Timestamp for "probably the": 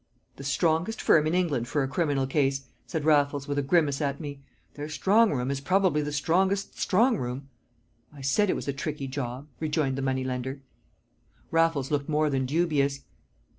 5.61-6.11